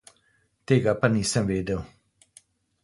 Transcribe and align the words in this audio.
Tega 0.71 0.95
pa 1.03 1.07
nisem 1.13 1.45
vedel. 1.53 1.87